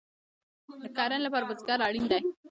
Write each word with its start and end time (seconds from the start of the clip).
د 0.81 0.83
کرنې 0.97 1.19
لپاره 1.25 1.47
بزګر 1.49 1.79
اړین 1.87 2.05
دی 2.11 2.21